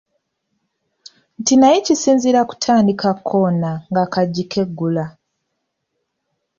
[1.39, 5.05] Nti naye kizira kutandika kukoona ng’akaggi keggula.